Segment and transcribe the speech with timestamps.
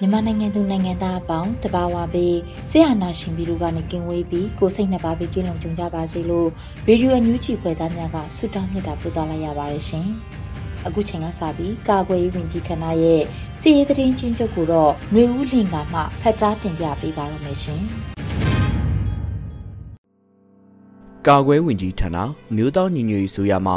[0.00, 2.36] မြန်မာနိုင်ငံသူနိုင်ငံသားအပေါင်းတဘာဝပေး
[2.70, 6.48] ဆရာနာရှင်ပြီးတို့ကနေကင်ဝေးပြီးကိုစိတ်နှစ်ပါးပြီးကင်းလုံးကြုံကြပါစေလို့
[6.86, 10.08] ရေဒီယိုအန်ယူဂျီဖွယ်သားများကဆုတောင်းမြတ်တာပို့သလိုက်ရပါတယ်ရှင်။
[10.86, 13.22] အခုချိန်ကစပြီးကာကွယ်ရေးဝန်ကြီးဌာနရဲ့
[13.60, 17.84] စီရေးသတင်းချင်းချုပ်ကိုတော့ຫນွေဦးလင်ကမှဖတ်ကြားတင်ပြပေးပါရမရှင်။
[21.28, 22.18] ကာကွယ်ဝင်ကြီးဌာန
[22.50, 23.74] အမျိုးသားညီညွတ်ရေးဆိုရမှ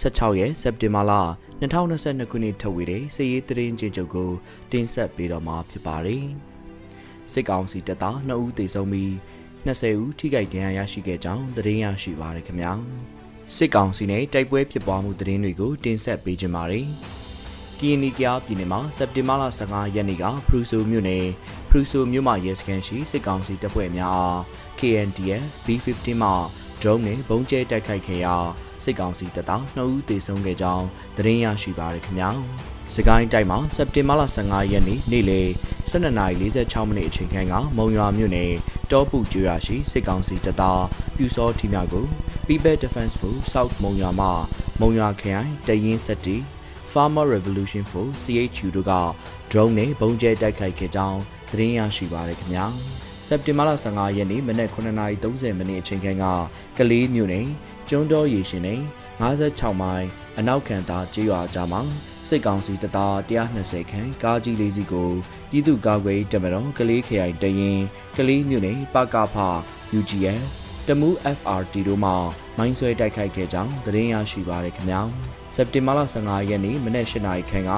[0.00, 1.12] 16ရက်စက်တင်ဘာလ
[1.60, 4.30] 2022ခုနှစ်ထုတ်ဝေတဲ့စစ်ရေးသတင်းကြေချုပ်ကို
[4.72, 6.26] တင်ဆက်ပေးတော့မှာဖြစ်ပါတယ်။
[7.32, 9.10] စစ်ကောင်စီတပ်သား2ဦးသေဆုံးပြီး
[9.66, 12.72] 20ဦးထိခိုက်ဒဏ်ရာရရှိခဲ့ကြောင်းသတင်းရရှိပါရခင်ဗျာ။
[13.56, 16.88] စစ်ကောင်စီနဲ့တိုက်ပွဲဖြစ်ပွားမှုသတင်းတွေကိုတင်ဆက်ပေးကြပါမယ်။
[17.78, 21.26] ကီနီကယာပြည်နယ်မှာစက်တင်ဘာလ15ရက်နေ့ကဖရူဆိုမြို့နယ်
[21.70, 24.40] ဖရူဆိုမြို့မှာရဲစခန်းရှိစစ်ကောင်စီတပ်ဖွဲ့များအား
[24.78, 26.30] KNDF B15 မှ
[26.84, 28.36] ဒရုန်းနဲ့ဘုံကျဲတိုက်ခိုက်ခဲ့ရာ
[28.84, 32.30] စစ်ကောင်စီတပ်သား2ဦးသေဆုံးခဲ့ကြောင်းသတင်းရရှိပါရခင်ဗျာ။
[32.94, 35.48] စကိုင်းတိုင်းမှာစက်တင်ဘာလ15ရက်နေ့နေ့လယ်
[35.90, 38.52] 12:46မိနစ်အချိန်ခန့်ကမုံရွာမြို့နယ်
[38.90, 40.84] တောပုကျွာရှိစစ်ကောင်စီတပ်သား
[41.16, 42.06] ပြူစောထီများကို
[42.46, 44.26] People Defense Force South မုံရွာမှ
[44.80, 46.36] မုံရွာခရိုင်တရင်စက်တီ
[46.92, 48.92] Farmer Revolution Force CHU တို့က
[49.50, 51.20] drone နဲ့ဘုံကျဲတိုက်ခိုက်ခဲ့ကြောင်း
[51.50, 52.66] သတင်းရရှိပါရခင်ဗျာ။
[53.26, 56.24] စက်တင်ဘာလ15ရက်နေ့မနက်9:30မိနစ်အချိန်ခန့်က
[56.78, 57.46] ကလေးမြို့နယ်
[57.88, 58.80] ကျွန်းတော်ရေရှင်နယ်
[59.22, 60.06] 56မိုင်
[60.38, 61.82] အနောက်ခံသားကြေးရွာကြားမှာ
[62.28, 63.14] စစ်ကောင်စီတပ်သား
[63.54, 65.10] 120ခန့်ကားကြီးလေးစီးကို
[65.50, 67.80] ပြည်သူ့ကာကွယ်တပ်မတော်ကလေးခရိုင်တရင်
[68.16, 69.36] ကလေးမြို့နယ်ပကဖ
[69.98, 70.50] UGF
[70.88, 71.08] တမူ
[71.38, 72.10] FRT တို့မှ
[72.58, 75.00] မိုင်းဆွဲတိုက်ခိုက်ခဲ့ကြောင်းသတင်းရရှိပါရခင်ဗျာ
[75.54, 77.70] စက်တင်ဘာလ15ရက်နေ့မနက်၈နာရီခန့်က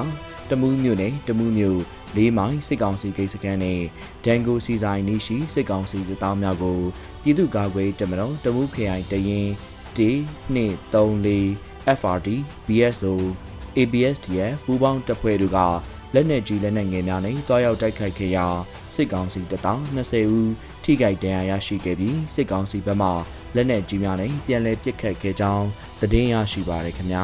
[0.49, 1.81] တမူးမြို့နယ်တမူးမြို့
[2.15, 3.81] လေးမိုင်စစ်ကောင်စီဂိတ်စခန်းနဲ့
[4.25, 6.79] ဒန်ကိုစီဆိုင်နီးရှိစစ်ကောင်စီတပ်သားများကို
[7.21, 9.49] ပြည်သူ့ကာကွယ်တပ်မတော်တမူးခရိုင်တရင်
[9.97, 12.29] 1-2-3-4 FRD
[12.67, 13.13] BSO
[13.77, 15.59] ABSDF ပူးပေါင်းတပ်ဖွဲ့တို့က
[16.13, 18.45] လက်နက်ကြီးလက်နက်ငယ်များနဲ့တွားရောက်တိုက်ခိုက်ခဲ့ရာ
[18.95, 20.51] စစ်ကောင်စီတပ်သား20ဦး
[20.83, 23.09] ထိခိုက်ဒဏ်ရာရရှိခဲ့ပြီးစစ်ကောင်စီဘက်မှ
[23.55, 25.67] လက်နက်ကြီးများနဲ့ပြန်လည်ပစ်ခတ်ခဲ့ကြောင်း
[26.01, 27.23] သတင်းရရှိပါရခင်ဗျာ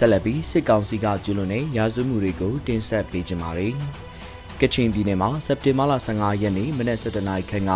[0.00, 3.74] ဆက်လက်ပြီးစစ်ကောင်စီကကျူးလွန်တဲ့ရာဇဝမှုတွေကိုတင်ဆက်ပေးကြပါမယ်
[4.60, 7.72] ကချင်ပြည်နယ်မှာစက်တင်ဘာလ15ရက်နေ့မနက်7:00နာရီခန့်က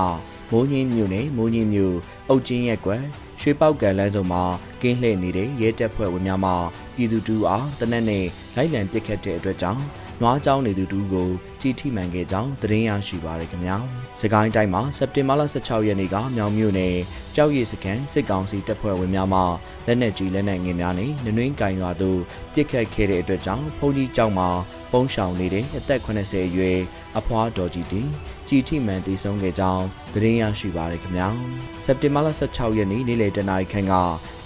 [0.50, 1.97] မိုးညင်းမြို့နယ်မိုးညင်းမြို့
[2.28, 3.05] အုတ်ကျင်းရက်ကွယ်
[3.41, 4.43] ရွှေပောက်ကန်လမ်းစုံမှာ
[4.82, 6.53] ကင်းလှည့်နေတဲ့ရဲတပ်ဖွဲ့ဝင်များမှ
[6.94, 9.82] ပြည်သူတူအားတနက်နေ့လိုက်လံပစ်ခတ်တဲ့အတွက်ကြောင့်
[10.22, 11.28] နွားကြောင်းနေသူတူကို
[11.60, 13.77] ကြီးထိမှန်ခဲ့ကြောင်းသတင်းရရှိပါရခင်ဗျာ။
[14.21, 16.97] စကိုင်းတိုင်းမှာစက်တင်ဘာလ16ရက်နေ့ကမြောင်မြို့နယ်
[17.37, 19.41] ကြောက်ရည်စခန်းစစ်ကောင်စီတပ်ဖွဲ့ဝင်များမှ
[19.87, 22.21] လက်နက်ကြီးလက်နက်ငယ်များနဲ့နနွင်းကင်ရွာသို့
[22.55, 24.49] ပစ်ခတ်ခဲ့တဲ့အတွက်ကြောင့်ဖုန်ကြီးကျောင်းမှာ
[24.93, 26.78] ပုံရှောင်နေတဲ့အသက်80အရွယ်
[27.19, 28.09] အဖွားတော်ကြီးတင်
[28.49, 29.84] ကြီးထိမှန်တည်ဆုံးခဲ့ကြောင်း
[30.15, 31.28] သတင်းရရှိပါရခင်ဗျာ။
[31.84, 33.94] စက်တင်ဘာလ16ရက်နေ့နေ့လယ်တနာရီခန့်က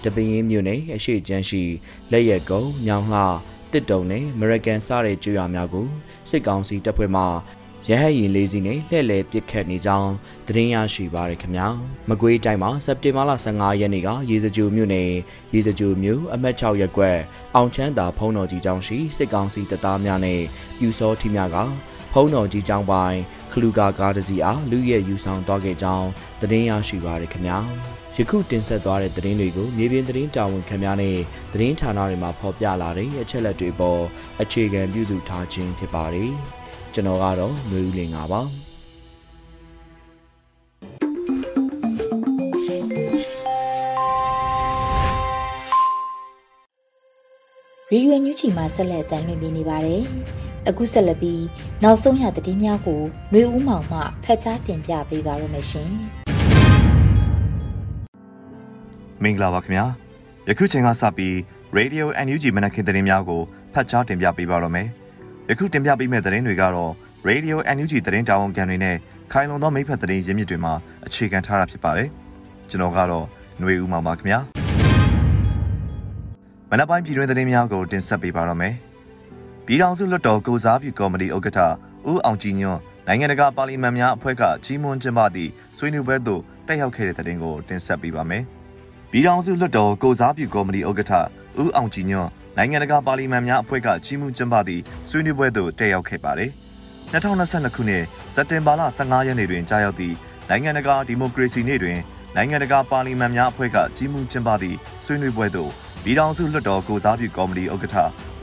[0.05, 1.63] တပင်းမြို့နယ်အရှိချမ်းရှိ
[2.13, 3.23] လက်ရက်ကုန်းညောင်လှ
[3.73, 5.87] တစ်တုံနဲ့အမေရိကန်စတဲ့ကျွော်များကို
[6.31, 7.23] စစ်ကောင်စီတပ်ဖွဲ့မှ
[7.91, 10.13] ရဟတ်ရင်လေးစီးနဲ့လှည့်လည်ပစ်ခတ်နေကြောင်း
[10.47, 11.69] သတင်းရရှိပါရခင်ဗျာ
[12.09, 15.11] မကွေးတိုင်းမှာစက်တင်ဘာလ15ရက်နေ့ကရေစကြိုမြို့နယ်
[15.55, 17.19] ရေစကြိုမြို့အမှတ်6ရပ်ကွက်
[17.55, 20.41] အောင်ချမ်းသာဖုံးတော်ကြီးကျောင်းရှိစစ်ကောင်စီတပ်သားများနဲ့
[20.79, 21.57] ပြူစောထီများက
[22.13, 23.21] ဖုံးတော်ကြီးကျောင်းပိုင်း
[23.53, 26.09] ခလူကာကားတစ်စီးအားလူရဲယူဆောင်သွားခဲ့ကြောင်း
[26.41, 27.59] သတင်းရရှိပါရခင်ဗျာ
[28.21, 31.17] ယခုတင်ဆက်သွားတဲ့သတင်းတွေကိုမြေပြင်သတင်းတာဝန်ခံများနဲ့
[31.53, 34.01] သတင်းဌာနတွေမှာဖော်ပြလာတဲ့အချက်လက်တွေပေါ်
[34.43, 36.33] အခြေခံပြုစုထားခြင်းဖြစ်ပါတယ်။
[36.95, 38.43] ကျွန်တော်ကတော့မျိုးဦးလင်ပါပါ။
[47.91, 50.03] ရီရွယ်ညူချီမှာဆက်လက်တန်လှည့်နေပါတယ်။
[50.69, 51.45] အခုဆက်လက်ပြီး
[51.83, 55.93] နောက်ဆုံးရသတင်းများကိုຫນွေဦးမောင်မှဖတ်ကြားတင်ပြပေးပါရမရှင်။
[59.27, 59.85] မင်္ဂလာပါခင်ဗျာ
[60.49, 61.35] ယခုချိန်ကစပြီး
[61.77, 63.43] Radio NUG မနက်ခင်းသတင်းများကို
[63.73, 64.89] ဖတ်ကြားတင်ပြပေးပါတော့မယ်။
[65.51, 66.93] ယခုတင်ပြပေးမယ့်သတင်းတွေကတော့
[67.29, 68.97] Radio NUG သတင်းတာဝန်ခံတွေနဲ့
[69.33, 70.73] ခိုင်လုံသောမိဖက်သတင်းရင်းမြစ်တွေမှာ
[71.07, 72.09] အခြေခံထားတာဖြစ်ပါတယ်။
[72.71, 73.25] ကျွန်တော်ကတော့
[73.59, 74.41] ຫນွေဦးမောင်ပါခင်ဗျာ။
[76.71, 78.75] မနက်ပိုင်းပြည်တွင်းသတင်းများကိုတင်ဆက်ပေးပါတော့မယ်။
[79.67, 81.61] ပြည်ထောင်စုလွှတ်တော်ကိုစားပြုကော်မတီဥက္ကဋ္ဌ
[82.11, 88.45] ဦးအောင်ကြည်ညွန့်နိုင်ငံတကာပါလီမန်များအဖွဲ့ကကြီးမွန်းကျင်းပသည့်ဆွေးနွေးပွဲသို့တက်ရောက်ခဲ့တဲ့တဲ့တင်ကိုတင်ဆက်ပေးပါမယ်။
[89.11, 91.13] ပြည်ထောင်စုလွှတ်တော်ကိုစားပြုကော်မတီဥက္ကဋ္ဌ
[91.63, 96.51] ဦးအောင်ကြည်ညွန့်နိုင်ငံတကာပါလီမန်များအဖွဲ့ကကြီးမွန်းကျင်းပသည့်ဆွေးနွေးပွဲသို့တက်ရောက်ခဲ့ပါတယ်။
[97.13, 98.05] 2022ခုနှစ်
[98.35, 100.15] စက်တင်ဘာလ15ရက်နေ့တွင်ကြာရောက်သည့်
[100.49, 101.99] နိုင်ငံတကာဒီမိုကရေစီနေ့တွင်
[102.37, 105.71] နိုင်ငံတကာပါလီမန်များအဖွဲ့ကကြီးမွန်းကျင်းပသည့်ဆွေးနွေးပွဲသို့
[106.05, 107.97] ပြည်ထောင်စုလွှတ်တော်ကိုစားပြုကော်မတီဥက္ကဋ္ဌ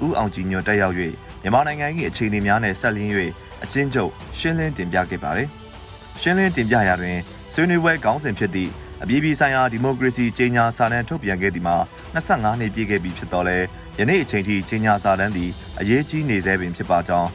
[0.05, 0.95] ဦးအောင်ကြည်ညွန့်တက်ရောက်၍
[1.41, 3.13] မြန်မာနိုင်ငံ၏အခြေအနေများနဲ့ဆက်လျင်း၍
[3.63, 5.47] အချင်းချုပ်ရှင်းလင်းတင်ပြခဲ့ပါတယ်။
[6.21, 7.17] ရှင်းလင်းတင်ပြရာတွင်
[7.53, 8.71] ဆွေးနွေးပွဲခေါင်းစဉ်ဖြစ်သည့်
[9.05, 11.77] အပြည်ပြည်ဆိုင်ရာဒီမိုကရေစီကြေညာစာတမ်းထုတ်ပြန်ခဲ့သည်မှာ
[12.15, 13.57] 25နှစ်ပြည့်ခဲ့ပြီဖြစ်တော်လဲ
[13.99, 17.29] ယနေ့အချိန်ထိကြေညာစာတမ်းသည်အရေးကြီးနေသေးပင်ဖြစ်ပါကြောင်း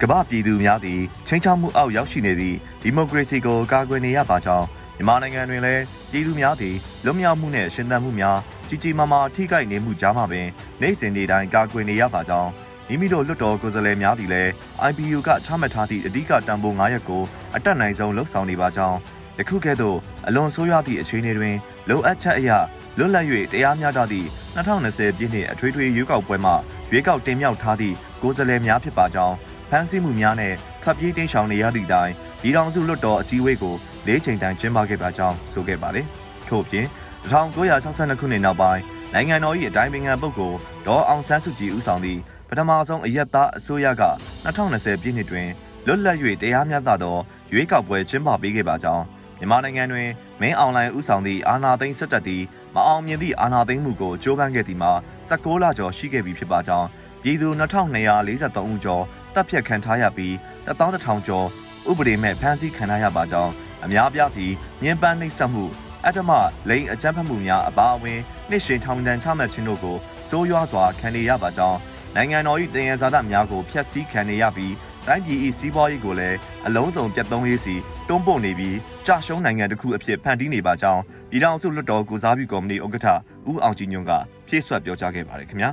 [0.00, 4.66] ကမ္ဘာပြည်သူများသည်ချင်းချောက်မှုအောက်ရောက်ရှိနေသည့်ဒီမိုကရေစီကိုကာကွယ်နေရပါကြောင်း
[4.96, 8.38] မြန်မာနိုင်ငံတွင်လည်းပြည်သူများသည်လွတ်မြောက်မှုနှင့်ရှင်သန်မှုများ
[8.68, 10.46] ကြီးကြီးမားမားထိခိုက်နေမှုကြားမှာပင်
[10.80, 12.50] နိုင်စဉ်နေ့တိုင်းကာကွယ်နေရပါကြောင်း
[12.88, 14.50] မိမိတို့လွတ်တော်ကိုယ်စားလှယ်များသည်လည်း
[14.88, 17.22] IPU ကချမှတ်ထားသည့်အဓိကတန်ဖိုး9ရက်ကို
[17.56, 18.98] အတက်နိုင်ဆုံးလှုပ်ဆောင်နေပါကြောင်း
[19.38, 21.56] ယခုကဲ့သို့အလွန်ဆိုးရွားသည့်အခြေအနေတွင်
[21.88, 22.50] လိုအပ်ချက်အရ
[22.98, 26.54] လွတ်လပ်၍တရားမျှတသည့်2020ပြည့်နှစ်အထွေထွေရွေးကောက်ပွဲမှာ
[26.90, 29.36] ရွေးကောက်တင်မြှောက်ထားသည့်ကိုယ်စားလှယ်များဖြစ်ပါကြောင်း
[29.70, 33.74] ဖမ်းဆီးမှုများနဲ့ထွက်ပြေးတိမ်းရှောင်နေရသည့်အတိုင်းဒီတောင်စုလွတ်တော်အစည်းအဝေးကို
[34.06, 36.06] ၄ချိန်တိုင်ကျင်းပခဲ့ပါကြောင်းဆိုခဲ့ပါတယ်။
[36.48, 36.86] ထို့ပြင်
[37.30, 38.82] 1962ခုနှစ်နောက်ပိုင်း
[39.14, 44.04] နိုင်ငံတော်၏အတိုင်းပင်ခံပုဂ္ဂိုလ်ဒေါ်အောင်ဆန်းစုကြည်ဦးဆောင်သည့်ပထမဆုံးအရက်သားအစိုးရက
[44.44, 45.48] 2020ပြည့်နှစ်တွင်
[45.86, 47.16] လွတ်လပ်၍တရားမျှတသော
[47.52, 49.04] ရွေးကောက်ပွဲကျင်းပပေးခဲ့ပါကြောင်း
[49.38, 50.08] မြန်မာနိုင်ငံတွင်
[50.40, 52.42] မင်းအွန်လိုင်းဥဆောင်သည့်အာဏာသိမ်းစစ်တပ်သည်
[52.74, 54.92] မအောင်မြင်သည့်အာဏာသိမ်းမှုကိုကြိုးပမ်းခဲ့သည်မှာ
[55.30, 56.88] 16လကျော်ရှိခဲ့ပြီဖြစ်ပါကြောင်း
[57.22, 59.04] ပြည်သူ2243ဦးကျော်
[59.34, 60.32] တပ်ဖြတ်ခံထားရပြီး
[60.68, 61.46] 11000ကျော်
[61.90, 63.52] ဥပဒေမဲ့ဖမ်းဆီးခံထားရပါကြောင်း
[63.84, 64.52] အများပြားပြီး
[64.82, 65.64] ညှဉ်းပန်းနှိပ်စက်မှု
[66.04, 66.30] အတ္တမ
[66.68, 68.20] လိန်အကြမ်းဖက်မှုများအပါအဝင်
[68.50, 69.96] နှိရှင်ထောင်ဒဏ်ချမှတ်ခြင်းတို့ကို
[70.28, 71.78] စိုးရွားစွာခံနေရပါကြောင်း
[72.16, 74.72] နိုင်ငံတော်၏တယံဇာတများကိုဖျက်ဆီးခံနေရပြီး
[75.08, 76.36] တိုင်းပြည်၏စီးပွားရေးကိုလည်း
[76.66, 77.74] အလုံးစုံပြတ်သုံးရေးစီ
[78.08, 83.08] တွန်းပို့နေပြီးကြာရှုံးနိုင်ငံတစ်ခုအဖြစ်ဖန်တီးနေပါကြောင်းပြည်ထောင်စုလွှတ်တော်ကိုစားပြုကော်မတီဥက္ကဋ္ဌ
[83.50, 84.12] ဦးအောင်ကြည်ညွန့်က
[84.48, 85.70] ဖြည့်ဆွတ်ပြောကြားခဲ့ပါတယ်ခင်ဗျာ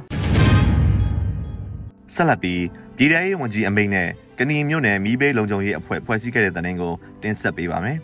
[2.14, 2.64] ဆက်လက်ပြီး
[2.98, 4.08] ပြည်ထောင်ရေးဝန်ကြီးအမိန့်နဲ့
[4.40, 6.94] ကဏီမြို့နယ်မီးဘေးလုံခြုံရေးအဖွဲ့ဖွဲ့စည်းခဲ့တဲ့တဲ့ကို
[7.24, 7.98] တင်ဆက်ပေးပါမယ်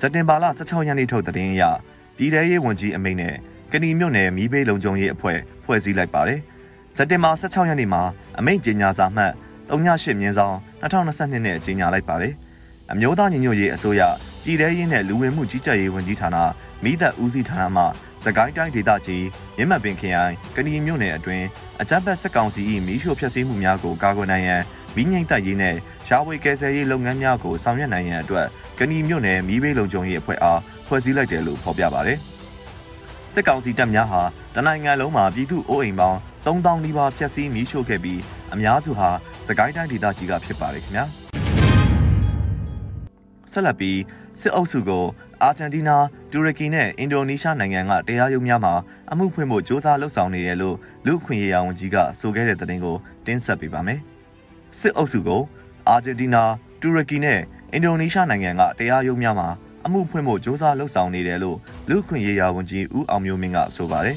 [0.00, 1.62] စက်တင်ဘာလ16ရက်နေ့ထုတ်တဲ့င်းအရ
[2.16, 3.34] ပြည်ထောင်ရေးဝန်ကြီးအမိန့်နဲ့
[3.72, 6.40] ကဏီမြို့နယ်မီးဘေးလုံခြုံရေးအဖွဲ့ဖွဲ့စည်းလိုက်ပါတယ်
[6.96, 8.02] စက်တင်ဘာ16ရက်နေ့မှာ
[8.38, 9.32] အမိန့်ကြေညာစာမှတ်
[9.72, 12.34] 38မြင်းဆောင်2022နဲ့ကြေညာလိုက်ပါတယ်။
[12.92, 14.02] အမျိုးသားညီညွတ်ရေးအစိုးရ
[14.44, 16.36] ပြည်ထရေးနဲ့လူဝင်မှုကြီးကြပ်ရေးဝန်ကြီးဌာန
[16.84, 17.82] မိသက်ဦးစီးဌာနမှ
[18.24, 19.26] စကိုင်းတိုင်းဒေသကြီး
[19.56, 21.46] မြင်းမပင်ခရိုင်ကဏီမြို့နယ်အတွင်း
[21.82, 24.62] အကြမ်းဖက်စစ်ကောင်စီ၏မီးရှို့ဖျက်ဆီးမှုများကိုကာကွယ်နိုင်ရန်
[24.96, 25.76] မီးငိမ့်တပ်ရေးနဲ့
[26.06, 28.46] ရှားဝေကယ်ဆယ်ရေးလုပ်ငန်းများကိုဆောင်ရွက်နိုင်ရန်အတွက်
[28.78, 32.20] ကဏီမြို့နယ်မီးဘေးလုံခြုံရေးအဖွဲ့အားဖွဲ့စည်းလိုက်တယ်လို့ဖော်ပြပါတယ်။
[33.34, 34.22] စစ်ကောင်စီတပ်များဟာ
[34.54, 38.20] တနိုင်ငံလုံးမှာပြည်သူအိုးအိမ်ပေါင်း3000နီးပါးဖျက်ဆီးမီးရှို့ခဲ့ပြီး
[38.54, 39.08] အများစုဟာ
[39.46, 41.04] စကိုင်းတိုင်းဒေသကြီးကဖြစ်ပါတယ်ခင်ဗျာ
[43.52, 43.98] ဆက်လက်ပြီး
[44.40, 45.04] စစ်အုပ်စုကို
[45.42, 48.74] အာဂျင်တီးနားတူရကီနဲ့အင်ဒိုနီးရှားနိုင်ငံကတရားရုံးများမှာ
[49.12, 50.76] အမှုဖွင့်ဖို့စ조사လှုပ်ဆောင်နေတယ်လို့
[51.06, 52.96] လူခွင့်ရေးရာဝန်ကြီးကဆိုခဲ့တဲ့သတင်းကို
[53.26, 54.00] တင်ဆက်ပေးပါမယ်
[54.78, 55.42] စစ်အုပ်စုကို
[55.88, 57.40] အာဂျင်တီးနားတူရကီနဲ့
[57.72, 59.48] အင်ဒိုနီးရှားနိုင်ငံကတရားရုံးများမှာ
[59.86, 61.58] အမှုဖွင့်ဖို့စ조사လှုပ်ဆောင်နေတယ်လို့
[61.90, 64.16] လူခွင့်ရေးရာဝန်ကြီးဦးအောင်မျိုးမင်းကဆိုပါတယ်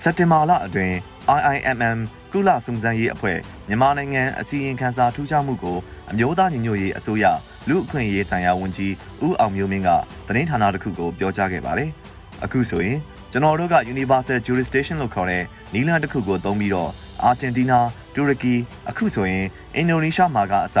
[0.00, 0.94] စက်တင်ဘာလအတွင်း
[1.38, 1.98] IIMM
[2.32, 5.76] ကုလစုံစမ်းရေးအဖွဲ့မြန်မာနိုင်ငံအစည်းအဝေးခန်းစာထူးခြားမှုကို
[6.10, 7.24] အမျိုးသားညီညွတ်ရေးအစိုးရ
[7.68, 8.92] လူအခွင့်အရေးဆိုင်ရာဝန်ကြီး
[9.26, 9.88] ဦးအောင်မျိုးမင်းက
[10.26, 11.90] သတင်းဌာနတစ်ခုကိုပြောကြားခဲ့ပါတယ်။
[12.44, 12.98] အခုဆိုရင်
[13.32, 15.42] ကျွန်တော်တို့က Universal Jurisdiction လို့ခေါ်တဲ့
[15.74, 16.90] နီလန်တစ်ခုကိုသုံးပြီးတော့
[17.22, 18.54] အာဂျင်တီးနား၊တူရကီ
[18.88, 19.46] အခုဆိုရင်
[19.76, 20.76] အင်ဒိုနီးရှားမှာကအစ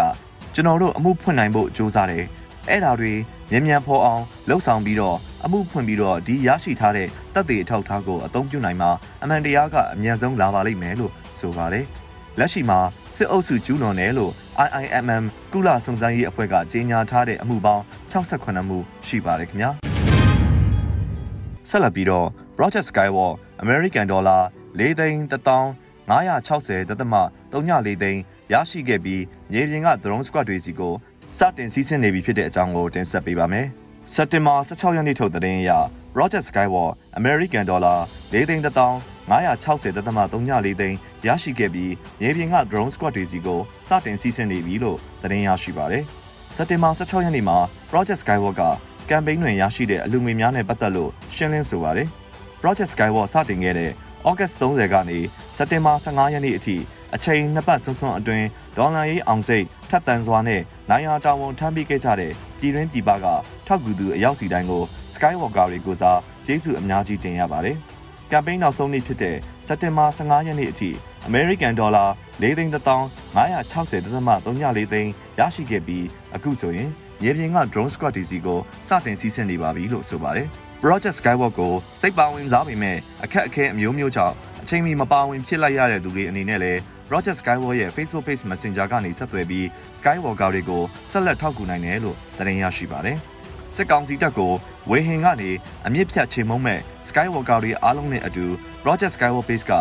[0.54, 2.24] ကျွန်တော်တို့အမှုဖွင့်နိုင်ဖို့ကြိုးစားတယ်။
[2.68, 3.12] အဲ့ဒါတွေ
[3.50, 8.90] မြန်မြန်ဖော်အောင်လှုပ်ဆောင်ပြီးတော့အမှုဖွင့်ပြီးတော့ဒီရရှိထားတဲ့တပ်တွေအထောက်အထားကိုအသုံးပြုနိုင်မှာ
[9.22, 11.84] အမှန်တရားကအမြန်ဆုံးလာပါလိမ့်မယ်လို့ဆိုပါတယ်။
[12.38, 12.78] လက်ရှိမှာ
[13.16, 14.32] စစ်အုပ်စုကျူးလွန်တယ်လို့
[14.66, 19.70] IIMM ကုလစုံစမ်းရေးအဖွဲ့ကကြေညာထားတဲ့အမှုပေါင်း68မှုရှိပါတယ်ခင်ဗျာ။
[21.70, 24.42] ဆက်လက်ပြီးတော့ Project Skywalk American Dollar
[24.78, 27.14] ၄သိန်း1560တသမ
[27.52, 28.20] 34သိန်း
[28.52, 30.94] ရရှိခဲ့ပြီးမြေပြင်က drone squad တွေစီကို
[31.38, 33.66] စတင်စီးဆင်းနေပြီဖြစ်တဲ့အကြောင်းကိုတင်ဆက်ပေးပါမယ်။
[34.14, 35.70] စက်တင်ဘာ16ရက်နေ့ထုတ်သတင်းအရ
[36.14, 37.98] Project Skywalk American Dollar
[38.32, 40.96] ၄သိန်း560.34သိန်း
[41.26, 46.04] ရရှိခဲ့ပြီးမြေပြင်က drone squad တွေစီကိုစတင်စီးဆင်းနေပြီလို့သတင်းရရှိပါတယ်။
[46.56, 47.56] စက်တင်ဘာ16ရက်နေ့မှာ
[47.90, 48.62] Project Skywalk က
[49.10, 52.08] ကမ်ပိန်းတွင်ရရှိတဲ့အလူငွေများနဲ့ပတ်သက်လို့ရှင်းလင်းဆိုပါတယ်။
[52.62, 53.90] Project Skywalk စတင်ခဲ့တဲ့
[54.28, 55.18] ဩဂတ်စ်30ကနေ
[55.56, 56.76] စက်တင်ဘာ15ရက်နေ့အထိ
[57.14, 58.46] အချိန်နှစ်ပတ်ဆွန်းဆွန်းအတွင်း
[58.76, 60.60] ဒေါ်လာရေးအောင်စိတ်ထက်သန်စွာနဲ့
[60.92, 63.26] နိုင်ရာတာဝန်ထမ်းပေးခဲ့ကြတဲ့ပြည်တွင်းပြည်ပက
[63.66, 64.82] ထောက်ကူသူအရောက်စီတိုင်းကို
[65.14, 67.76] Skywalker တွေကိုစားရေးစုအများကြီးတင်ရပါတယ်။
[68.30, 70.90] ကမ်ပိန်းနောက်ဆုံးနေ့ဖြစ်တဲ့စက်တင်ဘာ15ရက်နေ့အထိ
[71.28, 72.08] American Dollar
[72.42, 76.90] ၄သိန်း1560.34သိန်းရရှိခဲ့ပြီးအခုဆိုရင်
[77.24, 80.46] ရေပြင်က drone squad DC ကိုစတင်စီးဆင်းနေပါပြီလို့ဆိုပါတယ်။
[80.82, 86.80] Project Skywalk ကိုစိတ်ပါဝင်စားပေမဲ့အခက်အခဲအမျိုးမျိုးကြောင့်အချိန်မီမပါဝင်ဖြစ်လိုက်ရတဲ့သူတွေအနေနဲ့လည်း
[87.12, 89.66] Roger Skywalk ရဲ့ Facebook Page Messenger ကနေဆက်သွယ်ပြီး
[89.98, 93.16] Skywalker တွေကိုဆက်လက်ထောက်ကူနိုင်တယ်လို့သတင်းရရှိပါတယ်။
[93.76, 94.52] စစ်ကောင်စီတပ်ကို
[94.90, 95.50] ဝေဟင်ကနေ
[95.86, 98.44] အမြင့်ဖြတ်ချိန်မုံမဲ့ Skywalker တွေအားလုံးနဲ့အတူ
[98.86, 99.72] Roger Skywalk Page က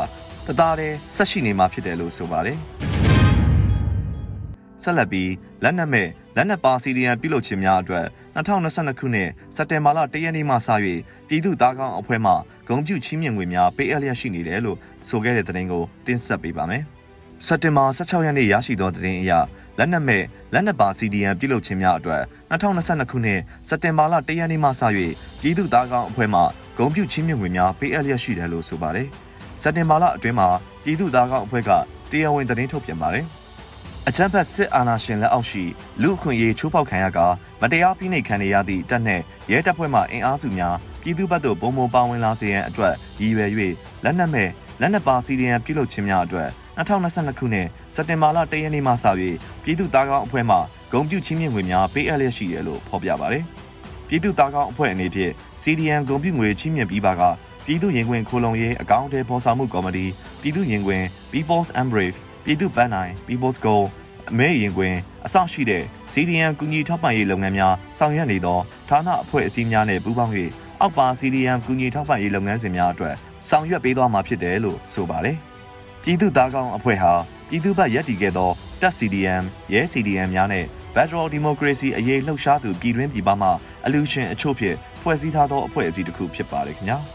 [0.48, 2.58] တသားတည်းဆက်ရှိနေမှာဖြစ်တယ်လို့ဆိုပါတယ်။
[4.84, 5.32] ဆက်လက်ပြီး
[5.64, 10.58] လက်နက်မဲ့လက်နက်ပါစီဒီယန်ပြုလုပ်ခြင်းများအတွက်2022ခုနှစ်စက်တင်ဘာလ1ရက်နေ့မှစ၍
[11.28, 12.32] ပြည်သူ့သားကောင်းအဖွဲ့မှ
[12.68, 16.86] ဂုံပြူချီးမြှင့်ငွေများပေးအပ်လျက်ရှိနေတယ်လို့ဆိုခဲ့တဲ့သတင်းကိုတင်ဆက်ပေးပါမယ်။
[17.48, 19.32] စက်တင်ဘာ16ရက်နေ့ရရှိသောသတင်းအရ
[19.78, 22.22] လက်နက်မဲ့လက်နက်ပါ CDN ပြုလုပ်ခြင်းများအတွက်
[22.52, 24.82] 2022ခုနှစ်စက်တင်ဘာလ1ရက်နေ့မှစ၍
[25.42, 26.42] ပြည်သူ့သားကောင်းအဖွဲ့မှ
[26.78, 29.08] ဂုံပြူချီးမြှင့်ငွေများပေးအပ်လျက်ရှိတယ်လို့ဆိုပါတယ်။
[29.62, 30.50] စက်တင်ဘာလအတွင်းမှာ
[30.84, 31.70] ပြည်သူ့သားကောင်းအဖွဲ့က
[32.12, 33.26] တရားဝင်သတင်းထုတ်ပြန်ပါတယ်။
[34.08, 35.64] အချမ်းဖတ်စစ်အာဏာရှင်လက်အောက်ရှိ
[36.02, 37.20] လူအခွင့်အရေးချိုးဖောက်ခံရက
[37.62, 43.50] မတရားဖိနှိပ်ခံရသည့်တပ်နှင့်ရဲတပ်ဖွဲ့မှအင်အားစုများပြည်သူ့ဘက်သို့ပုံပုံပါဝင်လာစေရန်အတွက်ရည်ရွယ်၍
[44.04, 44.50] လက်နက်မဲ့
[44.82, 46.50] လက်နက်ပါစီဒီယန်ပြုလုပ်ခြင်းများအတွက်
[46.82, 49.06] 2022ခုနှစ်စက်တင်ဘာလ1ရက်နေ့မှစ၍
[49.64, 50.58] ပြည်သူ့သားကောင်းအဖွဲ့မှ
[50.92, 53.44] ဂုံပြုချင်းမြင့်ငွေများပေးအပ်လျက်ရှိတယ်လို့ဖော်ပြပါတယ်။
[54.08, 57.22] ပြည်သူ့သားကောင်းအဖွဲ့အနေဖြင့် CDN ဂုံပြုငွေချင်းမြင့်ပြီးပါက
[57.66, 60.06] ပြည်သူ့ရင်ခွင်ခိုလုံရေးအကောင့်အထည်ဖော်ဆောင်မှုကော်မတီ
[60.42, 63.84] ပြည်သူ့ရင်ခွင် People's Embrace ပြည်သူ့ပန်းနိုင် People's Goal
[64.32, 64.96] အမဲရင်ခွင်
[65.26, 65.84] အစရှိတဲ့
[66.14, 68.60] CDN ကူညီထောက်ပံ့ရေးလုပ်ငန်းများဆောင်ရွက်နေသော
[68.90, 70.34] ဌာနအဖွဲ့အစည်းများနဲ့ပူးပေါင်း၍
[70.82, 73.16] အောက်ပါ CDN ကူညီထောက်ပံ့ရေးလုပ်ငန်းစဉ်များအတွက်
[73.50, 75.38] ဆောင်ရွက်ပေးသွားမှာဖြစ်တယ်လို့ဆိုပါတယ်။
[76.04, 77.14] ပြည်သူ့သားကောင်းအဖွဲ့ဟာ
[77.50, 79.44] ပြည်သူ့ဘက်ရည်တည်ခဲ့သောတပ် CDM
[79.74, 83.50] ရဲ CDM များနဲ့ Federal Democracy အရေးလှုပ်ရှားသူပြည်တွင်းပြည်ပမှ
[83.86, 86.98] အလူရှင်အချို့ဖြင့်ဖွဲ့စည်းထားသောအဖွဲ့အစည်းတစ်ခုဖြစ်ပါတယ်ခင်ဗျာ။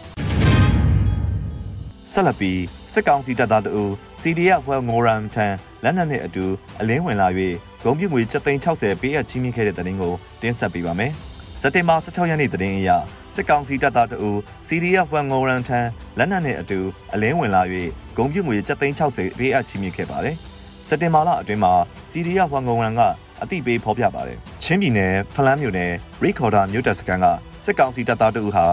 [2.12, 2.60] ဆက်လက်ပြီး
[2.92, 5.46] စစ်ကောင်စီတပ်သားတို့ CDF ဝဲငိုရမ်ထံ
[5.84, 6.44] လက်နက်နဲ့အတူ
[6.80, 7.28] အလင်းဝင်လာ၍
[7.84, 8.22] ဂုံပြူငွေ
[8.62, 11.35] 760ပေးအပ်ချီးမြှင့်ခဲ့တဲ့တဲ့တင်ကိုတင်ဆက်ပေးပါမယ်။စ
[11.66, 12.90] က်တင်ဘာ16ရက်နေ့တဲ့တင်အရ
[13.34, 15.80] စစ်ကောင်စီတပ်သားတို့ CDF ဝဲငိုရမ်ထံ
[16.18, 16.78] လက်နက်နဲ့အတူ
[17.14, 17.62] အလင်းဝင်လာ၍
[18.16, 18.56] ဂုံပြူငွေ
[18.98, 20.36] 760ပေးအပ်ချီးမြှင့်ခဲ့ပါတယ်။
[20.88, 21.72] စက်တင်ဘာလအတွင်းမှာ
[22.10, 23.00] CDF ဝဲငိုရမ်က
[23.42, 25.92] အတိပေးဖော်ပြပါတယ်။ချင်းပြည်နယ်ဖလန်းမြို့နယ်
[26.22, 27.26] ရီခေါ်ဒါမြို့တပ်စခန်းက
[27.64, 28.64] စစ်ကောင်စီတပ်သားတို့ဟာ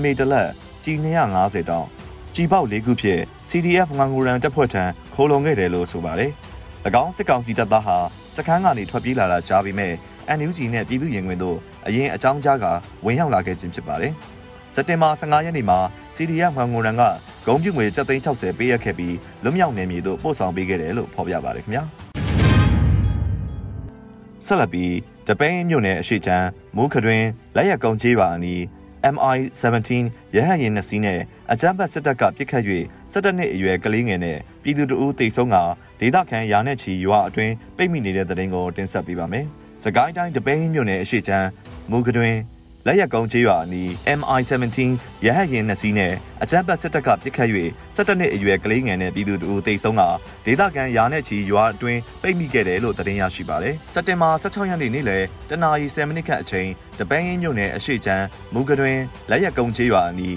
[0.00, 0.48] MA တလက်
[0.84, 1.88] ကြီး250တောင်း
[2.34, 6.30] ကြီးပေါက်၄ခုဖြင့် CDF ငငူရန်တပ်ဖွဲ့ထံခိုးလုံခဲ့တယ်လို့ဆိုပါတယ်။၎
[7.02, 7.96] င်းစစ်ကောင်စီတပ်သားဟာ
[8.36, 9.94] စခန်းကနေထွက်ပြေးလာတာကြားပေမဲ့
[10.38, 12.64] NUG နဲ့ပြည်သူ့ရင်ဝင်တို့အရင်အကြောင်းကြားက
[13.04, 14.12] ဝင်ရောက်လာခဲ့ခြင်းဖြစ်ပါတယ်။
[14.74, 15.78] စက်တင်ဘာ15ရက်နေ့မှာ
[16.16, 17.02] CDF ငငူရန်က
[17.46, 17.86] ဂုံပြုငွေ
[18.22, 21.82] 760ပေးရခဲ့ပြီးလွတ်မြောက်နေမည်သို့ပို့ဆောင်ပေးခဲ့တယ်လို့ဖော်ပြပါတယ်ခင်ဗျာ။
[24.46, 24.92] ဆက်လက်ပြီး
[25.28, 27.24] တပိန်းမြို့နယ်အရှိချမ်းမူးခတွင်
[27.56, 28.60] လက်ရက်ကုံကြီးပါအနီး
[29.14, 29.88] MI-17
[30.34, 31.20] ရဟတ်ယာဉ်နှစ်စီးနဲ့
[31.52, 32.64] အကြမ်းဖက်စစ်တပ်ကပစ်ခတ်၍
[33.12, 35.56] စစ်တပ်နှင့်အရွယ်ကလေးငယ်နဲ့ပြည်သူတို့တိတ်ဆုံးက
[36.00, 39.46] ဒေသခံရာနဲ့ချီရွာအတွင်းပိတ်မိနေတဲ့တဲ့တင်ကိုတင်ဆက်ပေးပါမယ်။
[39.84, 41.48] စကိုင်းတိုင်းတပိန်းမြို့နယ်အရှိချမ်း
[41.90, 42.36] မူကတွင်
[42.86, 44.78] လက်ရက်ကုန်းချေးရွာအနီး MI-17
[45.26, 46.12] ရဟတ်ယာဉ်နှစ်စီးနဲ့
[46.42, 47.48] အကြမ်းဖက်စစ်တပ်ကပစ်ခတ်၍
[47.96, 50.02] စစ်တပ်နှင့်အရွယ်ကလေးငယ်နဲ့ပြည်သူတို့တိတ်ဆုံးက
[50.46, 58.98] ဒေသခံရာနဲ့ချီရွာအတွင်းပိတ်မိခဲ့တယ်လို့သတင်းရရှိပါတယ်။စက်တင်ဘာ16ရက်နေ့နေ့လယ်တနာရီ10မိနစ်ခန့်အချိန်တပန်းရင်းမြို့နယ်အရှိချမ်းမူကတွင်
[59.30, 60.36] လက်ရက်ကုန်းချေးရွာအနီး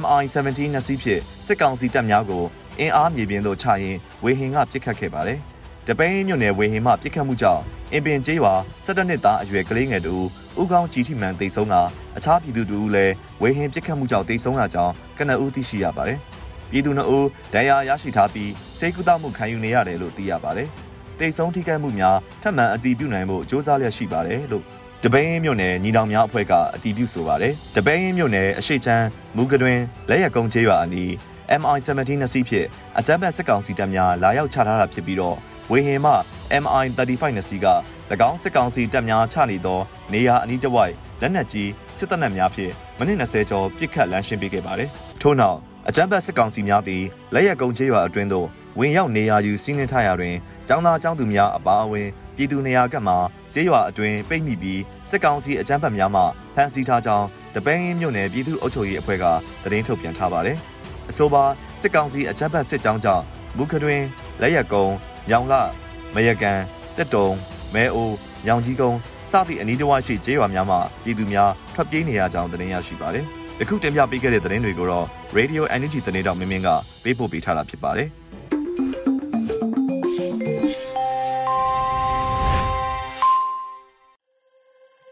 [0.00, 2.44] MI-17 နှစ်စီးဖြင့်စစ်ကောင်စီတပ်များကို
[2.80, 5.40] အင်အားမြေပြင်သို့ချရင်းဝေဟင်ကပစ်ခတ်ခဲ့ပါတယ်။
[5.88, 7.62] တပိန်းမြို့နယ်ဝေဟင်မှပြစ်ခတ်မှုကြောင့်
[7.92, 8.54] အင်ပင်ကျေးရွာ
[8.86, 10.24] 17နှစ်သားအရွယ်ကလေးငယ်တို့
[10.60, 11.74] ဦးကောင်းကြီးထိမှန်တိတ်ဆုံးက
[12.16, 13.12] အခြားပြည်သူတို့လည်း
[13.42, 16.18] ဝေဟင်ပြစ်ခတ်မှုကြောင့်တိတ်ဆုံးတာကြောင့်ကနဦးသိရှိရပါတယ်။
[16.70, 20.68] ပြည်သူနှုတ်ဒဏ်ရာရရှိထားပြီးစိတ်ကူးတောက်မှုခံယူနေရတယ်လို့သိရပါတယ်။
[21.18, 24.64] တိတ်ဆုံးထိခိုက်မှုများထပ်မံအတည်ပြုနိုင်ဖို့စ조사လျက်ရှိပါတယ်လို့
[25.04, 31.10] တပိန်းမြို့နယ်ညီနောင်များအဖွဲ့ကအတည်ပြုဆိုပါတယ်။တပိန်းမြို့နယ်အရှိချမ်းမူကတွင်လက်ရကုန်းချေးရွာအနီး
[31.60, 32.66] MI-17 နှစ်စီးဖြင့်
[32.98, 35.36] အကြမ်းဖက်စစ်ကောင်စီတပ်များလာရောက်ချထားတာဖြစ်ပြီးတော့
[35.70, 36.12] ဝေဟင်မှ
[36.62, 37.66] MI-35 နှစ်စီးက၎
[38.28, 39.78] င်းစစ်ကောင်စီတပ်များချနေသော
[40.12, 44.88] နေရာအနီးတစ်ဝိုက်လက်နက်ကြီးစစ်တပ်နက်များဖြင့်မိနစ်20ကျော်ပစ်ခတ်လမ်းရှင်းပေးခဲ့ပါတယ်။
[45.22, 47.02] ထို့နောက်အကြမ်းဖက်စစ်ကောင်စီများသည်
[47.34, 48.46] လက်ရက်ကုန်းချေးရွာအတွင်းသို့
[48.78, 50.34] ဝင်ရောက်နေရာယူစီးနှင်းထားရာတွင်
[50.68, 53.14] ចောင်းသားចောင်းသူများအပါအဝင်ပြည်သူနေရာကမှ
[53.52, 54.80] ကျေးရွာအတွင်းပိတ်မိပြီး
[55.10, 56.22] စစ်ကောင်စီအကြမ်းဖက်များမှ
[56.54, 59.24] ဖမ်းဆီးထားကြောင်းတပင်းရင်းမြို့နယ်ပြည်သူ့အုပ်ချုပ်ရေးအဖွဲ့က
[59.62, 60.56] သတင်းထုတ်ပြန်ထားပါတယ်။
[61.10, 61.44] အဆိုပါ
[61.82, 63.24] စစ်ကောင်စီအကြမ်းဖက်စစ်ကြောင်းကြောင့်
[63.56, 64.02] မူခတွင်
[64.40, 64.66] လက်ရက်
[65.30, 65.70] ကုန်းမြောင်
[66.14, 66.60] လမယကန်
[66.96, 67.28] တက်တုံ
[67.74, 68.10] မဲအို
[68.46, 68.98] ညောင်ကြီးကုန်း
[69.30, 73.24] စသည့်အနီးတစ်ဝိုက်ရှိကျေးရွာများမှာပြည်သူများထွက်ပြေးနေရကြောင်းသတင်းရရှိပါတယ်
[73.60, 75.06] ယခုတင်ပြပေးခဲ့တဲ့သတင်းတွေကိုတော့
[75.38, 76.68] Radio Energy သတင်းတောင်မင်းမင်းက
[77.04, 78.08] ပေးပို့ပေးထားတာဖြစ်ပါတယ်။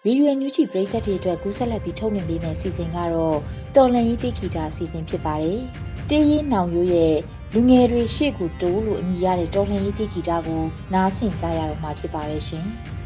[0.05, 3.39] ဗီဒီယိုညူချီပရိသတ်တွေအတွက်ကူးဆက်လက်ပြီးထုတ်လွှင့်ပေးမယ့်စီစဉ်ကတော့
[3.77, 5.61] တော်လန်ရေးတိဂီတာအစီအစဉ်ဖြစ်ပါတယ်။
[6.11, 7.15] တေးရင်နောင်ရိုးရဲ့
[7.55, 10.63] လူငယ်တွေရှေ့ကိုတိုးလို့အမည်ရတဲ့တော်လန်ရေးတိဂီတာကို
[10.95, 12.67] နားဆင်ကြရတော့မှာဖြစ်ပါတယ်ရှင်။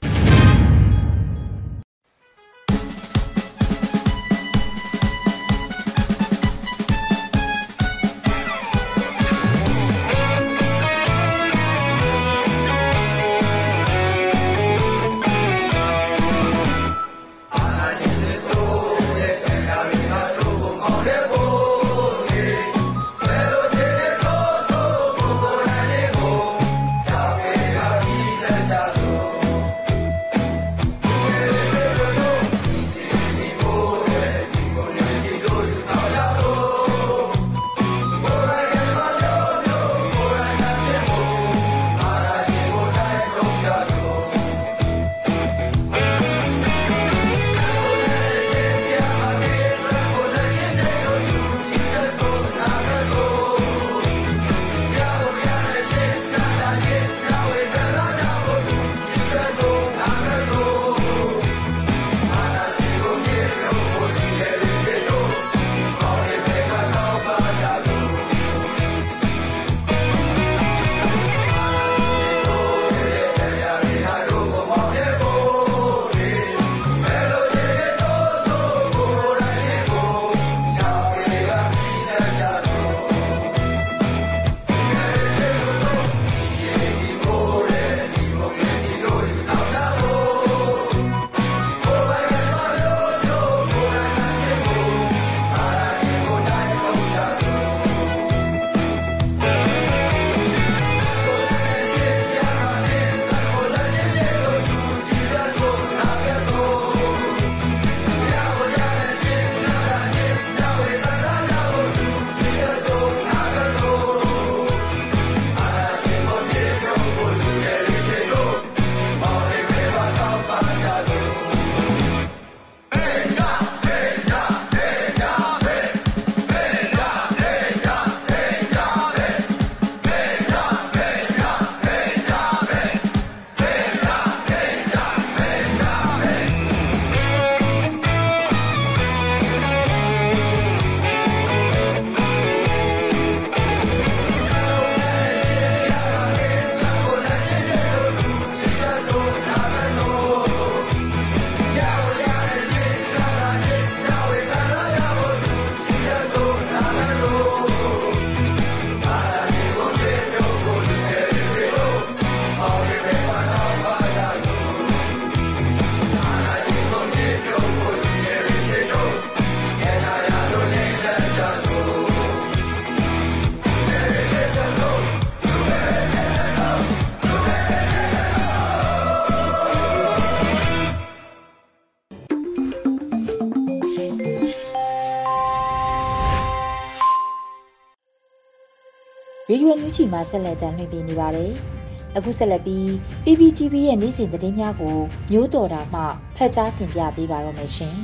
[189.76, 191.52] ရေဒီယိုညူချီမှာဆက်လက်တင်ပြနေပါတယ်။
[192.16, 192.84] အခုဆက်လက်ပြီး
[193.24, 194.96] PPTV ရဲ့နေ့စဉ်သတင်းများကို
[195.32, 196.02] မျိုးတော်တာမှ
[196.36, 197.94] ဖတ်ကြားတင်ပြပေးပါရမရှင်။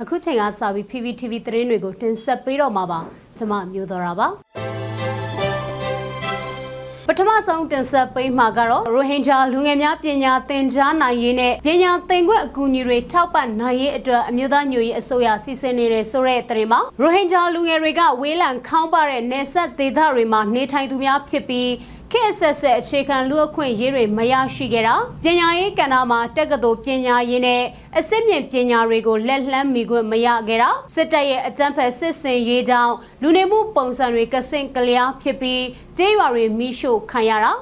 [0.00, 3.00] အခုချိန်ကစပြီး PPTV သတင်းတွေကိုတင်ဆက်ပေးတော့မှာပါ။
[3.38, 4.28] ကျွန်မမျိုးတော်တာပါ။
[7.10, 21.68] ပထမဆုံးတင်ဆက်ပေးမှာကတော့ရိုဟင်ဂျာလူငယ်များပညာသင်ကြားနိုင်ရေးနဲ့ပညာသင်ခွင့်အကူအညီတွေထောက်ပံ့နိုင်ရေးအတွက်အမျိုးသားညွရေးအစိုးရစီစဉ်နေတဲ့ဆိုတဲ့သတင်းမှာရိုဟင်ဂျာလူငယ်တွေကဝေးလံခေါင်းပါတဲ့နေဆက်ဒေသတွေမှာနေထိုင်သူများဖြစ်ပြီး
[22.12, 24.94] ခေတ်ဆက်ဆက်အခြေခံလူအခွင့်ရေးတွေမရရှိခဲ့တာ
[25.24, 27.62] ပညာရေးကဏ္ဍမှာတက္ကသိုလ်ပညာရေးနဲ့
[27.98, 35.62] အစစ်မြင့်ပညာတွေကိုလက်လှမ်းမီခွင့်မရခဲ့တာစစ်တပ်ရဲ့အကြမ်းဖက်စစ်ဆင်ရေးကြောင့်လူနေမှုပုံစံတွေကစင်ကလျားဖြစ်ပြီး
[35.98, 37.52] ကျေးရွာတွေမိရှို့ခံရတာ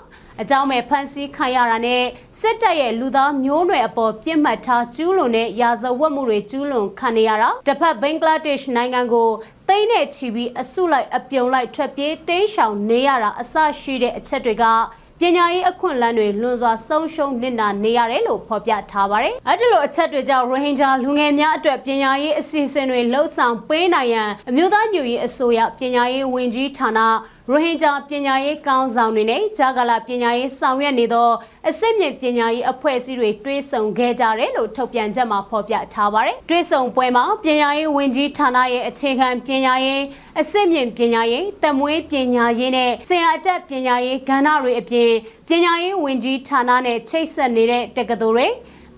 [0.41, 2.03] အကြောင်းမဲ့ဖမ်းဆီးခံရတာနဲ့
[2.41, 9.29] စစ်တပ်ရဲ့လူသားမျိုးနွယ်အပေါ်ပြစ်မှတ်ထားကျူးလွန်တဲ့ရာဇဝတ်မှုတွေကျူးလွန်ခံနေရတာတစ်ဖက်ဘင်္ဂလားဒေ့ရှ်နိုင်ငံကို
[9.69, 14.65] သိန်းနဲ့ချီပြီးအစုလိုက်အပြုံလိုက်ထွက်ပြေးတိမ်းရှောင်နေရတာအဆရှိတဲ့အချက်တွေက
[15.21, 27.01] ပညာရေးအခွင့်အလမ်းတွေလွန်စွာဆုံးရှုံးနစ်နာနေရတယ်လို့ဖော်ပြထားပါတယ်။အဲဒီလိုအချက်တွေကြောင့်ရိုဟင်ဂျာလူငယ်များအတွက်ပညာရေးအစီအစဉ်တွေလှုပ်ဆောင်ပေးနိုင်ရန်အမျိုးသားညွရေးအစိုးရပညာရေးဝန်ကြီးဌာန
[27.51, 31.31] ရိုဟင်ဂျာပညာရေးကောင်းဆောင်တွေနဲ့ဂျာဂလာပညာရေးဆောင်ရွက်နေသော
[31.69, 40.03] အစစ်မြစ်ပညာရေးအဖွဲ့အစည်းတွေတွဲဆုံခဲ့ကြတယ်လို့ထုတ်ပြန်ချက်မှာဖော်ပြထားပါတယ်။တွဲဆုံပွဲမှာပညာရေးဝန်ကြီးဌာနရဲ့အခြေခံပညာရေး
[40.41, 45.11] အစစ်မြစ်ပညာရေးတမွေးပညာရေးနဲ့ဆရာအတက်ပညာရေးကဏ္ဍတွေအပြင်
[45.49, 48.49] ပညာရေးဝန်ကြီးဌာနနဲ့ချိတ်ဆက်နေတဲ့တက္ကသိုလ်တွေ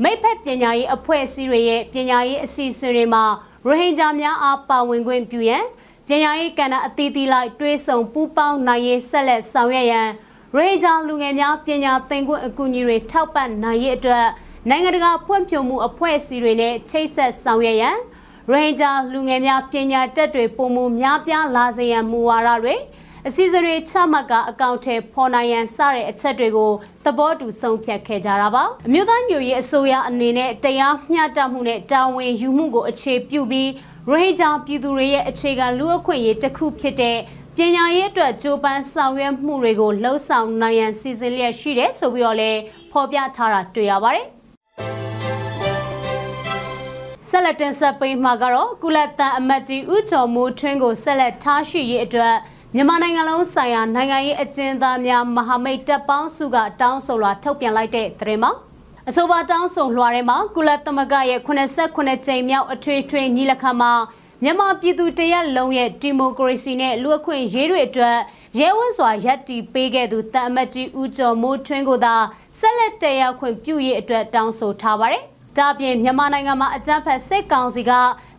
[0.02, 3.24] မိဖက်ပညာရေးအဖွဲ့အစည်းတွေရဲ့ပညာရေးအစီအစဉ်တွေမှာ
[3.66, 5.64] ရိုဟင်ဂျာများအားပါဝင်ခွင့်ပြုရန်
[6.11, 10.09] ပညာရေးကဏ္ဍအသီးသီးလိုက်တွဲဆုံပူးပေါင်းနိုင်ရေးဆက်လက်ဆောင်ရွက်ရန်
[10.57, 14.27] ရေဂျာလူငယ်များပညာသင်ခွင့်အကူအညီတွေထောက်ပံ့နိုင်ရေးအတွက်
[14.68, 17.97] နိုင်ငံတကာဖွံ့ဖြိုးမှုအဖွဲ့အစည်းတွေနဲ့ချိတ်ဆက်ဆောင်ရွက်ရန်
[18.53, 22.75] ရေဂျာလူငယ်များပညာတက်တွေပုံမှုများပြားလာစေရန်မူဝါဒတွေ
[23.27, 26.73] အစည်းအဝေးချမှတ်ကအကောင့်ထဲပေါ်နိုင်ရန်စတဲ့အချက်တွေကို
[27.05, 33.68] သဘောတူဆုံးဖြတ်ခဲ့ကြတာပါအမျိုးသားမျိုးရေးအစိုးရအနေနဲ့တရားမျှတမှုနဲ့တာဝန်ယူမှုကိုအခြေပြုပြီး
[34.11, 37.18] ရိုဟင်ဂျာပြည်သူတွေရဲ့အခြေခံလူ့အခွင့်အရေးတစ်ခုဖြစ်တဲ့
[37.57, 42.61] ပညာရေးအတွက်ကြိုးပမ်းဆောင်ရွက်မှုတွေကိုလှုံ့ဆော်နိုင်ရန်စီစဉ်လျက်ရှိတယ်ဆိုပြီးတော့လည်း
[42.92, 44.27] ဖော်ပြထားတာတွေ့ရပါတယ်
[47.29, 52.35] ဆက်လက်တင်ဆက်ပေးမှာကတော့ကုလတန်အမတ်ကြီးဦးကျော်မိုးထွန်းကိုဆက်လက်ထားရှိရေးအတွက်
[52.75, 58.53] မြန်မာနိုင်ငံလုံးဆိုင်ရာနိုင်ငံရေးအကျဉ်းသားများမဟာမိတ်တပ်ပေါင်းစုကတောင်းဆိုလွှာထုတ်ပြန်လိုက်တဲ့သတင်းမှာ
[59.11, 63.92] အဆိုပါတောင်းဆိုလွှာထဲမှာကုလသမဂ္ဂရဲ့89ကြိမ်မြောက်အထွေထွေညီလာခံမှာ
[64.42, 68.16] မြန်မာပြည်သူတရက်လုံးရဲ့ဒီမိုကရေစီနဲ့လူအခွင့်ရေးတွေအတွက်
[68.59, 72.14] ရဲဝံ့စွာရပ်တည်ပေးခဲ့သူတန်အမတ်ကြီးဦးကျော်မိုးထွန်းကိုသာ
[72.59, 75.23] ဆက်လက်တည်ရောက်ခွင့်ပြုရေးအတွက်တောင်းဆိုထားပါတယ်။
[75.59, 77.92] ဒါပြင်မြန်မာနိုင်ငံမှာအကြမ်းဖက်စစ်ကောင်စီက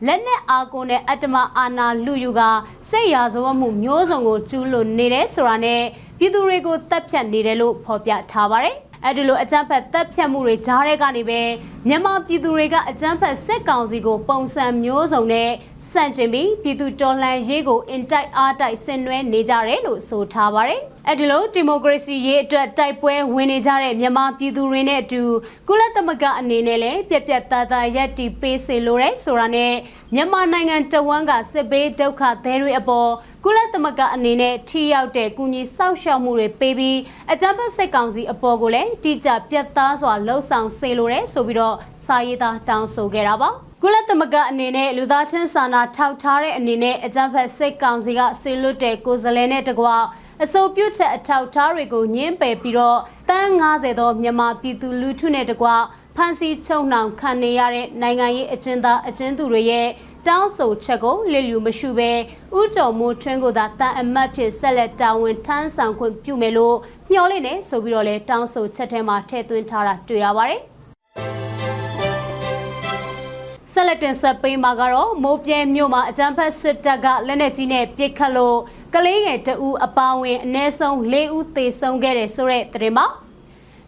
[0.08, 2.42] လက်နက်အားကိုနဲ့အတ္တမအာဏာလူယူက
[2.90, 5.82] စိတ်ရာဇဝတ်မှုမျိုးစုံကိုကျူးလွန်နေတယ်ဆိုတာနဲ့
[6.20, 11.42] ပြည်သူတွေကိုတပ်ဖြတ်နေတယ်လို့ဖော်ပြထားပါတယ်။ အဲဒီလိုအကြမ်းဖက်တပ်ဖြတ်မှုတွေကြားထဲကနေပဲ
[11.88, 15.50] မြန်မာပြည်သူတွေကအကြမ်းဖက်စစ်ကောင်စီကိုပုံစံမျိုးစုံနဲ့
[15.92, 25.24] စန့်ကျင်ပြီးပြည်သူတော်လှန်ရေးကိုအင်တိုက်အားတိုက်ဆင်နွှဲနေကြတယ်လို့ဆိုထားပါတယ်။အဲဒီလိုဒီမိုကရေစီရေးအတွက်တိုက်ပွဲဝင်နေကြတဲ့မြန်မာပြည်သူတွေနဲ့အတူ
[25.68, 29.74] ကုလသမဂ္ဂအနေနဲ့လည်းပြက်ပြက်သားသားရပ်တည်ပေးစေလိုတဲ့ဆိုတာနဲ့
[30.14, 33.10] မြန်မာနိုင်ငံတဝန်းကစစ်ဘေးဒုက္ခသည်တွေအပေါ်
[33.46, 37.00] ကုလသမဂ္ဂအနေနဲ့ထိရောက်တဲ့ကုညီစောင့်ရှောက်မှုတွေပေးပြီး
[37.32, 43.50] အကြမ်းဖက်စစ်ကောင်စီအပေါ်ကိုလည်းတိကျပြတ်သားစွာလှုံ့ဆော်စေလိုတဲ့ဆိုပြီးတော့စာရေးသားတောင်းဆိုခဲ့တာပါ
[43.84, 49.96] ကုလသမဂ္ဂအနေနဲ့လူသားချင်းစာနာထောက်ထားတဲ့အနေနဲ့အကြမ်းဖက်စစ်ကောင်စီကဆေလွတ်တဲ့ကိုယ်စားလှယ်နဲ့တကွာ
[50.44, 53.00] အစိုးပြုချက်အထောက်ထားတွေကိုညှင်းပယ်ပြီးတော့
[53.30, 55.68] တန်း90သောမြန်မာပြည်သူလူထုနဲ့တကွ
[56.16, 59.88] ဖမ်းဆီးချုပ်နှောင်ခံနေရတဲ့နိုင်ငံရေးအကျဉ်းသားအကျဉ်းသူတွေရဲ့
[60.28, 62.12] တောင်းဆိုချက်ကိုလစ်လျူမရှုဘဲ
[62.60, 66.78] ဥကြော်မိုးထွန်းကိုသာတန်အမတ်ဖြစ်ဆက်လက်တာဝန်ထမ်းဆောင်ခွင့်ပြုမယ်လို့
[67.12, 70.62] မျှော်လင့်နေဆိုပြီးတော့လဲတောင်းဆိုချက်ထဲမှာထည့်သွင်းထားတာတွေ့ရပါတယ်
[73.74, 78.60] ဆက်လက်တင်ဆက်ပေးမှာကတော့မိုးပြဲမြို့မှာအကြမ်းဖက်စစ်တပ်ကလက်နက်ကြီးနဲ့ပစ်ခတ်လို့
[78.96, 83.08] ကလေးငယ်တဦးအပါဝင်အနည်းဆုံး၄ဦးသေဆုံးခဲ့တယ်ဆိုတဲ့သတင်းမှာ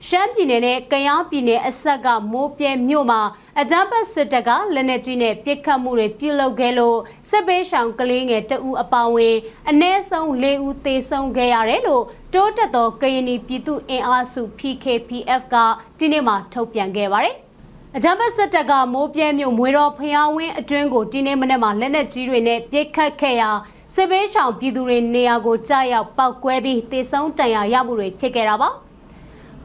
[0.07, 3.21] ရှမ်းပြည်နယ်နဲ့ကယားပြည်နယ်အဆက်ကမိုးပြဲမြို့မှာ
[3.59, 6.97] အကြမ်းဖက်စစ်တပ်ကလက်နက်ကြီးနဲ့ပစ်ခတ်မှုတွေပြုလုပ်ခဲ့လို့
[7.29, 9.35] စစ်ပေးရှောင်ကလေးငယ်တဦးအပါဝင်
[9.69, 15.55] အနည်းဆုံး၄ဦးသေဆုံးခဲ့ရတယ်လို့တိုးတက်သောကရင်ပြည်သူအင်အားစု PKPF က
[15.97, 17.35] ဒီနေ့မှထုတ်ပြန်ခဲ့ပါတယ်။
[17.95, 23.49] အကြမ်းဖက်စစ်တပ်ကမိုးပြဲမြို့မွေတော်ဖျားဝင်းအတွင်းကိုဒီနေ့မနေ့မှလက်နက်ကြီးတွေနဲ့ပစ်ခတ်ခဲ့ရာ
[23.95, 28.69] စစ်ဘေးရှောင်ပြည်သူတွေနေရာကိုကြားရောက်ပောက်ကွဲပြီးတေဆုံးတန်ရာရမှုတွေဖြစ်ခဲ့တာပါ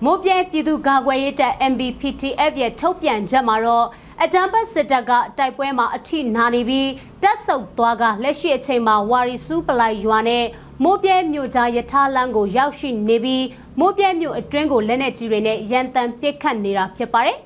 [0.05, 3.87] မိုးပြဲပြည်သူ့ကာကွယ်ရေးတပ် MBPTF ရဲ့ထုတ်ပြန်ချက်မှာတော့
[4.23, 6.89] အကြမ်းဖက်စစ်တပ်ကတိုက်ပွဲမှာအထိနာနေပြီး
[7.23, 10.45] တပ်ဆုပ်သွားကလက်ရှိအချိန်မှာဝါရီစုပလိုက်ရွာနဲ့
[10.85, 13.45] မိုးပြဲမြို့ကြားယထာလန်းကိုရောက်ရှိနေပြီး
[13.81, 17.39] မိုးပြဲမြို့အတွင်းကိုလက်နက်ကြီးတွေနဲ့ရန်တမ်းပစ်ခတ်နေတာဖြစ်ပါတယ်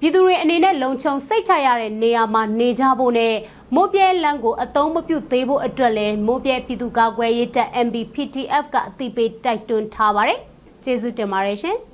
[0.00, 3.34] ပြည်သူတွေအနေနဲ့လုံခြုံစိတ်ချရတဲ့နေရာမှာနေကြဖို့နဲ့
[3.76, 10.40] မိုးပြဲလမ်းကိုအသုံးမပြုသေးဖို့အတွက်လည်းမိုးပြဲပြည်သူ့ကာကွယ်ရေးတပ် MBPTF ကအသိပေးတိုက်တွန်းထားပါတယ်။
[10.84, 11.76] ကျေးဇူးတင်ပါတယ်ရှင်။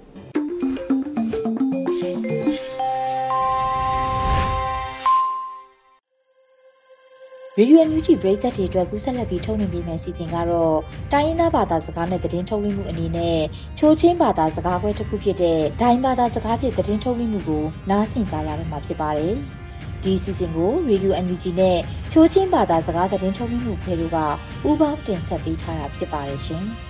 [7.59, 10.79] ရေဒီယိုအန်ယူဂျီပရိသတ်တွေအတွက်ကူးဆက်လက်ပြီးထုတ်လွှင့်ပေးမယ့်စီစဉ်ကတော့
[11.13, 13.39] တိုင်းရင်းသားဘာသာစကားနဲ့သတင်းထုတ်လွှင့်မှုအနေနဲ့
[13.79, 19.37] ချိုးချင်းဘာသာစကားခွဲတစ်ခုဖြစ်တဲ့ဒိုင်းဘာသာစကားဖြင့်သတင်းထုတ်လွှင့်မှုကိုနားဆင်ကြရမှာဖြစ်ပါတယ်။
[20.05, 21.79] ဒီစီစဉ်ကို Radio NUG နဲ့
[22.13, 24.19] ချိုးချင်းဘာသာစကားသတင်းထုတ်လွှင့်မှုဖေတို့က
[24.63, 26.65] ပူးပေါင်းတင်ဆက်ပေးထားတာဖြစ်ပါတယ်ရှင်။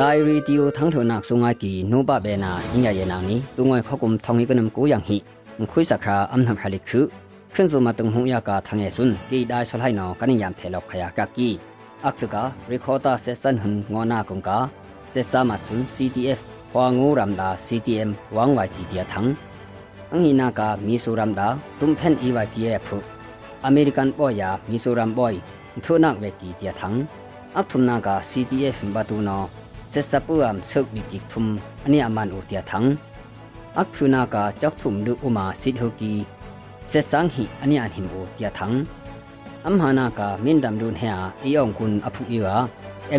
[0.00, 5.16] ဒိုင်ရီတီယိုထန်းထနက်ဆုငါကီနိုဘဘေနာညညာယေနာနီတုငွေခကုမ်ထောင်ဤကနမ်ကိုယန်ဟီ
[5.60, 7.00] မခွိစခါအမ်နမ်ခလိခု
[7.54, 11.48] ခွန်းစုမတုံဟုံယာကာထငေဆွန်းကီဒိုင်ဆလိုင်နောကနိယမ်ထေလောက်ခယာကကီ
[12.02, 14.68] aksuka recorder session hun ngona kongka
[15.14, 16.40] se sama chun CTF
[16.72, 19.34] hwa ngu ramda CTM wangwai ti dia thang
[20.12, 22.96] ang hina ka mizoram da tum phen iwa ki e phu
[23.62, 25.34] american boy ya mizoram boy
[25.82, 27.06] thunak ve ki tia thang
[27.54, 29.48] ak thum na ka ctf batu no
[29.90, 31.46] se sapu am suk bi ki thum
[31.86, 32.96] ani aman u tia thang
[33.80, 36.12] ak phuna ka chok thum du uma sit ho ki
[36.90, 38.74] se sang hi ani an him u tia thang
[39.68, 41.12] am hana ka min dam dun ha
[41.48, 42.54] i ong kun aphu iwa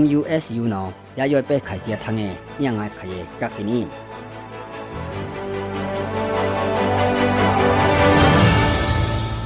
[0.03, 3.79] MUSU နော်ရရွယ်ပဲခိုင်တထငယ်ညငါခရေကကင်းနီ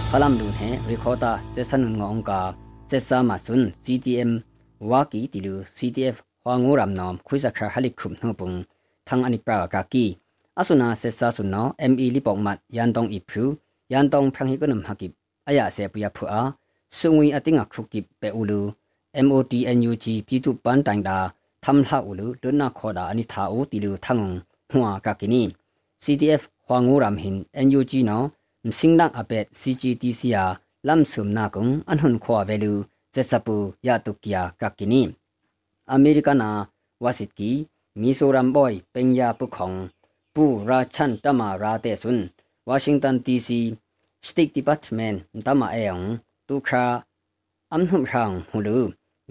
[0.09, 2.41] ဖလမ်ဒုန်ဟေရီခေါတာစေစနငောင်ကာ
[2.89, 4.31] စေဆာမဆွန် CTM
[4.89, 8.51] ဝါကီတီလူ CTF ဟွာငိုရမ်နောမ်ခွိစခါဟလိခုမ်နှုံပုံ
[9.07, 10.05] သံအနိပရာကာကီ
[10.59, 13.43] အဆုနာစေဆာဆွန်နော ME လီပေါမတ်ယန်တောင်ဣဖူ
[13.91, 15.07] ယန်တောင်ဖန်ဟိကနမ်ဟကိ
[15.47, 16.41] အယာစေပယဖူအာ
[16.97, 18.59] စုံဝီအတင်းအခုကိပဲဦးလူ
[19.27, 21.17] MOTNUG ပြည်သူပန်းတိုင်တာ
[21.63, 24.29] သမ်လှဦးလူလွန်းနာခေါ်တာအနိသာဦးတီလူထငုံ
[24.69, 25.41] ဟွာကကိနီ
[26.03, 28.25] CTF ဟွာငိုရမ်ဟင် NUG နော်
[28.67, 30.43] မစင်းနက်အပက် CGTC ယာ
[30.87, 32.73] လမ်ဆုမနာကုံအနှွန်ခွာဝဲလူ
[33.13, 33.55] ဇက်စပူ
[33.87, 35.01] ရတုကီယာကကိနီ
[35.91, 36.49] အမေရိကနာ
[37.03, 37.51] ဝါစစ်ကီ
[38.01, 39.77] မီဆိုရမ်ဘွိုင်ပင်ယာပုခေါင်
[40.35, 42.25] ပူရာချန်တမာရာတေဆွန်း
[42.67, 43.49] ဝါရှင်တန် DC
[44.25, 45.97] စတိတ်ဒီပတ်မန့်တမအေယံ
[46.50, 48.80] ตซุนวอชิงตันดีซีสติกดีพาร์ตเมนต์ตมาเองตุคาอัมนุมรังหูลู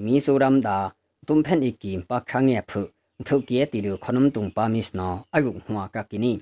[0.04, 0.80] มิโซรัมดา
[1.28, 2.82] ตุมเพนอีกิมปากขังเงียพุ
[3.28, 6.34] ทุกเกียติลูขนมตุงปามิสนออายุหัวกักินี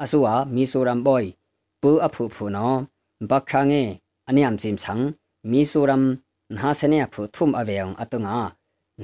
[0.00, 1.24] อาสัวมิโซรัมบอย
[1.82, 2.68] ปูอพุพุนอ
[3.30, 3.74] ปากขังเง
[4.26, 4.98] อันยามซิมสัง
[5.50, 6.02] มิโซรัม
[6.56, 8.38] นาเสเนพุทุมอเวงอตุงา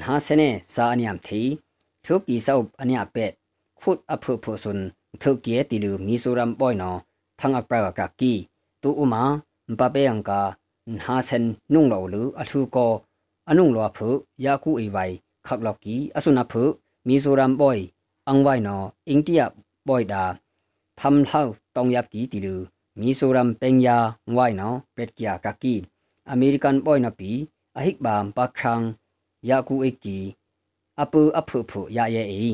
[0.01, 0.43] นาเสเน
[0.75, 1.43] สาอันยามที
[2.05, 3.33] ทุกอีสาวอันยาเป็ด
[3.81, 4.79] ขุดอพุพุสุน
[5.21, 6.91] ทุกเกียติลูมิโซรัมบอยนอ
[7.41, 8.33] ทั้งอักปรากากี
[8.83, 9.23] ตูอุมา
[9.79, 10.41] ปะเปยังกา
[10.96, 12.88] นาเซนนุ่งเหลาหรืออทูกอ
[13.48, 14.10] อนุ่งหลอผึ
[14.46, 14.98] ยาคูอีไว
[15.48, 16.64] คักลอกีอสุนาผึ
[17.08, 17.78] มีโซรัมบอย
[18.28, 18.78] อังไวนอ
[19.10, 19.44] อิงเตีย
[19.88, 20.26] บอยดา
[21.00, 21.44] ทำเท่า
[21.76, 22.60] ตองยับกีติลือ
[23.00, 23.98] มีโซรัมเปงยา
[24.34, 25.76] ไวนอเป็ดกียากากี
[26.30, 27.30] อเมริกันบอยนาปี
[27.76, 28.80] อหิกบามปากคัง
[29.50, 30.18] ยาคูอีกี
[31.00, 32.52] อปูอผึผึยาเยอี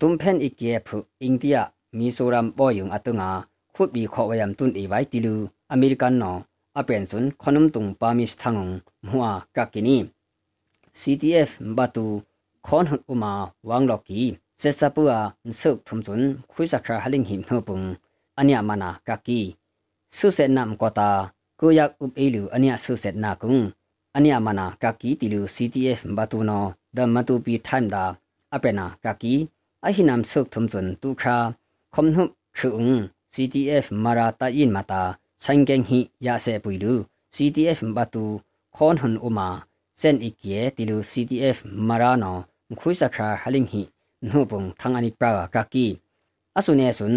[0.00, 1.58] ตุ้มเพนอีกีผึอิงเตีย
[1.98, 3.30] มีโซรัมบอยยงอตุงา
[3.74, 5.40] คุบีขอวายามตุนอีไวติลือ
[5.72, 6.32] อเมริกันนอ
[17.18, 17.86] င်းဟိမ်နှပုန်
[18.40, 19.40] အညာမနာကကီ
[20.16, 21.10] ဆုဆက်နမ်ကောတာ
[21.60, 23.56] ကိုယက်ဥပအေလူအညာဆုဆက်နာကုံ
[24.16, 26.64] အညာမနာကကီတီလူ CTF ဘတူနော
[26.96, 28.04] ဒမတူပီထိုင်ဒါ
[28.54, 29.34] အပနာကကီ
[29.84, 31.36] အဟိနမ်ဆုတ်ထုံစွန်တူခါ
[31.94, 32.24] ခွန်နှု
[32.58, 32.86] ခုံ
[33.34, 34.58] CTF မရာတာယ
[35.44, 36.94] sangen hi ya se puilu
[37.34, 38.24] CTF batu
[38.76, 39.48] khon hun uma
[40.00, 43.82] sen ikye tilu CTF marano mkhui sakha haling hi
[44.22, 45.86] nupung thangani prawa kaki
[46.58, 47.16] asune sun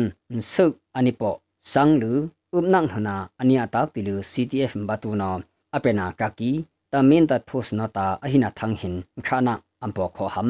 [0.54, 1.32] suk anipo
[1.72, 2.14] sanglu
[2.56, 5.32] upnang hana ania tak tilu CTF batu no
[5.76, 6.52] apena kaki
[6.92, 8.96] tamin tat phus no ta ahina thanghin
[9.28, 9.54] khana
[9.84, 10.50] ampo kho ham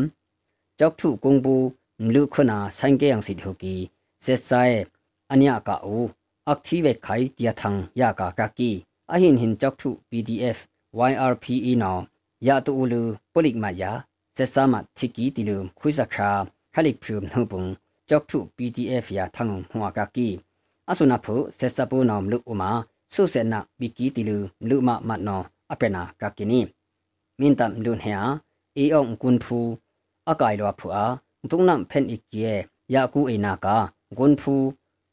[0.79, 1.55] chok thu kungbu
[2.03, 3.75] mlu khona sange yang sit hoki
[4.25, 4.71] se sai
[5.33, 5.97] ania ka u
[6.51, 8.71] active khai tia thang ya ka ka ki
[9.13, 10.57] a hin hin chok thu pdf
[11.25, 11.97] yrpe now
[12.47, 13.01] ya tu ulu
[13.33, 13.91] polik ma ya
[14.37, 16.29] se sa ma thiki tilum khuisa kha
[16.75, 17.67] halik phum nu bung
[18.09, 20.27] chok thu pdf ya thang hwa ka ki
[20.91, 22.69] asuna phu se sa pu nom lu uma
[23.13, 24.37] su se na biki tilu
[24.69, 25.37] lu ma ma no
[25.73, 26.61] apena ka kini
[27.39, 28.27] min tam dun he a
[28.81, 29.59] e ong kun phu
[30.31, 31.05] akai lo phu a
[31.49, 32.53] tung nam phen ikye
[32.93, 33.75] ya ku e na ka
[34.17, 34.53] gun phu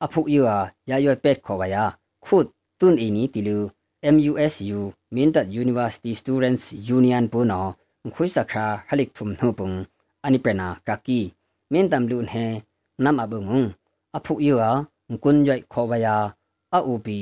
[0.04, 1.76] အဖုယူအားရရွယ်ပက်ခေါ်ကရ
[2.24, 2.36] ခု
[2.80, 3.58] တွန်းအင်းနီတီလူ
[4.14, 4.78] MUSU
[5.14, 6.64] Mindat University Students
[6.96, 7.62] Union Bono
[8.14, 9.70] ခွိစခါဟလိကဖုံနှုပုံ
[10.24, 11.20] အနိပနာကကီ
[11.72, 12.44] မင်းတမ်လူန်ဟဲ
[13.04, 13.42] နမ်အဘုံ
[14.16, 14.80] အဖုယူအား
[15.22, 16.16] ကွန်ကြိုက်ခေါ်ပါယာ
[16.74, 17.18] အူပီ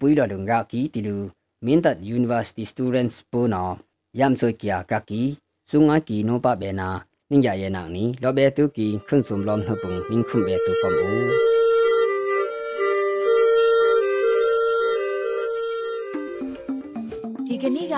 [0.00, 1.16] ပွီလလုံရာကီတီလူ
[1.64, 3.68] မင်းတပ် University Students ပိုနော
[4.18, 5.22] ယမ်ဆွေကီယာကကီ
[5.70, 6.88] စုငါကီနိုပဘေနာ
[7.30, 11.61] နင်းရရဲ့နောက်နီလောဘေတူကီခွန်းစုံလောမ်နှုပုံနင်းခွန်ဘေတူပမူ